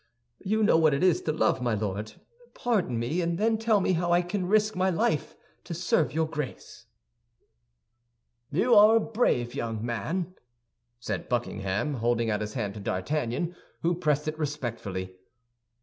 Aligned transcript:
You 0.39 0.63
know 0.63 0.77
what 0.77 0.95
it 0.95 1.03
is 1.03 1.21
to 1.21 1.31
love, 1.31 1.61
my 1.61 1.75
Lord. 1.75 2.13
Pardon 2.55 2.97
me, 2.97 3.21
and 3.21 3.37
then 3.37 3.59
tell 3.59 3.79
me 3.79 3.93
how 3.93 4.11
I 4.11 4.23
can 4.23 4.47
risk 4.47 4.75
my 4.75 4.89
life 4.89 5.35
to 5.65 5.75
serve 5.75 6.11
your 6.11 6.25
Grace?" 6.27 6.87
"You 8.51 8.73
are 8.73 8.95
a 8.95 8.99
brave 8.99 9.53
young 9.53 9.85
man," 9.85 10.33
said 10.99 11.29
Buckingham, 11.29 11.93
holding 11.93 12.31
out 12.31 12.41
his 12.41 12.55
hand 12.55 12.73
to 12.73 12.79
D'Artagnan, 12.79 13.55
who 13.83 13.93
pressed 13.93 14.27
it 14.27 14.39
respectfully. 14.39 15.17